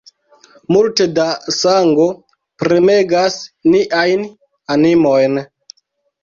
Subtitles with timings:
[0.75, 1.25] Multe da
[1.55, 2.07] sango
[2.63, 3.37] premegas
[3.75, 4.25] niajn
[4.79, 5.39] animojn.